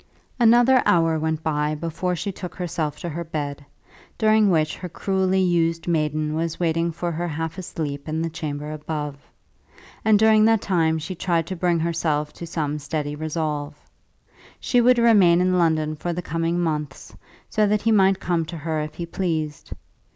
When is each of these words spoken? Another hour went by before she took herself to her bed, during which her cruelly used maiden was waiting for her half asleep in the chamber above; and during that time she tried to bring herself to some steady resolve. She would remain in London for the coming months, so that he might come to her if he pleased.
Another 0.39 0.81
hour 0.83 1.19
went 1.19 1.43
by 1.43 1.75
before 1.75 2.15
she 2.15 2.31
took 2.31 2.55
herself 2.55 2.97
to 3.01 3.09
her 3.09 3.23
bed, 3.23 3.63
during 4.17 4.49
which 4.49 4.75
her 4.77 4.89
cruelly 4.89 5.41
used 5.41 5.87
maiden 5.87 6.33
was 6.33 6.59
waiting 6.59 6.91
for 6.91 7.11
her 7.11 7.27
half 7.27 7.59
asleep 7.59 8.09
in 8.09 8.19
the 8.23 8.29
chamber 8.31 8.71
above; 8.71 9.15
and 10.03 10.17
during 10.17 10.43
that 10.45 10.59
time 10.59 10.97
she 10.97 11.13
tried 11.13 11.45
to 11.45 11.55
bring 11.55 11.79
herself 11.79 12.33
to 12.33 12.47
some 12.47 12.79
steady 12.79 13.15
resolve. 13.15 13.75
She 14.59 14.81
would 14.81 14.97
remain 14.97 15.39
in 15.39 15.59
London 15.59 15.95
for 15.95 16.13
the 16.13 16.23
coming 16.23 16.59
months, 16.59 17.15
so 17.47 17.67
that 17.67 17.83
he 17.83 17.91
might 17.91 18.19
come 18.19 18.43
to 18.45 18.57
her 18.57 18.81
if 18.81 18.95
he 18.95 19.05
pleased. 19.05 19.69